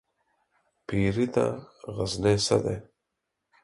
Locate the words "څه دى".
2.45-2.77